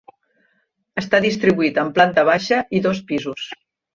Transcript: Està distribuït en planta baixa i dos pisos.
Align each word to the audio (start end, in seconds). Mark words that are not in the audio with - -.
Està 1.01 1.19
distribuït 1.25 1.77
en 1.83 1.93
planta 1.99 2.25
baixa 2.31 2.61
i 2.79 2.83
dos 2.87 3.05
pisos. 3.13 3.47